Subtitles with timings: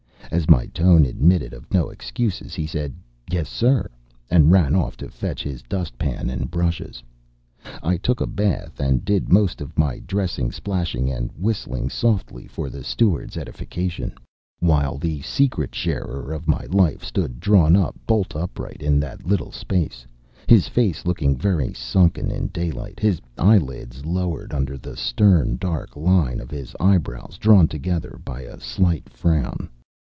[0.29, 2.93] As my tone admitted of no excuses, he said,
[3.29, 3.89] "Yes, sir,"
[4.29, 7.03] and ran off to fetch his dustpan and brushes.
[7.83, 12.69] I took a bath and did most of my dressing, splashing, and whistling softly for
[12.69, 14.13] the steward's edification,
[14.61, 19.51] while the secret sharer of my life stood drawn up bolt upright in that little
[19.51, 20.07] space,
[20.47, 26.39] his face looking very sunken in daylight, his eyelids lowered under the stern, dark line
[26.39, 29.67] of his eyebrows drawn together by a slight frown.